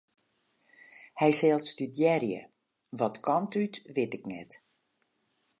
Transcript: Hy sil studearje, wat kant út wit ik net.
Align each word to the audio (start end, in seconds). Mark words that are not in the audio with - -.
Hy 1.19 1.29
sil 1.39 1.59
studearje, 1.69 2.41
wat 2.99 3.15
kant 3.25 3.53
út 3.63 3.75
wit 3.95 4.11
ik 4.17 4.23
net. 4.33 4.51